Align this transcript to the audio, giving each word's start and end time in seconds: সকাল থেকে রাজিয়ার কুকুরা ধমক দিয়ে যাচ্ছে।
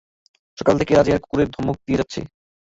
সকাল 0.57 0.75
থেকে 0.79 0.91
রাজিয়ার 0.93 1.21
কুকুরা 1.21 1.45
ধমক 1.55 1.77
দিয়ে 1.85 1.99
যাচ্ছে। 1.99 2.19